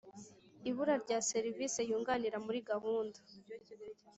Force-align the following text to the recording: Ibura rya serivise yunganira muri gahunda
Ibura 0.69 0.95
rya 1.03 1.17
serivise 1.29 1.79
yunganira 1.89 2.37
muri 2.45 2.59
gahunda 2.71 3.19